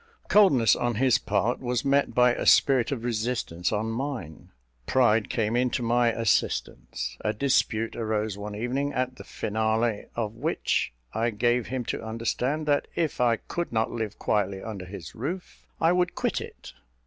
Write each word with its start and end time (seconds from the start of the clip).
Coldness 0.29 0.75
on 0.75 0.95
his 0.95 1.19
part 1.19 1.59
was 1.59 1.85
met 1.85 2.15
by 2.15 2.33
a 2.33 2.47
spirit 2.47 2.91
of 2.91 3.03
resistance 3.03 3.71
on 3.71 3.91
mine. 3.91 4.49
Pride 4.87 5.29
came 5.29 5.55
in 5.55 5.69
to 5.69 5.83
my 5.83 6.07
assistance. 6.11 7.17
A 7.21 7.33
dispute 7.33 7.95
arose 7.95 8.35
one 8.35 8.55
evening, 8.55 8.93
at 8.93 9.17
the 9.17 9.23
finale 9.23 10.07
of 10.15 10.33
which 10.33 10.91
I 11.13 11.29
gave 11.29 11.67
him 11.67 11.85
to 11.85 12.03
understand 12.03 12.65
that 12.65 12.87
if 12.95 13.21
I 13.21 13.35
could 13.35 13.71
not 13.71 13.91
live 13.91 14.17
quietly 14.17 14.63
under 14.63 14.85
his 14.85 15.13
roof, 15.13 15.67
I 15.79 15.91
would 15.91 16.15
quit 16.15 16.41
it. 16.41 16.73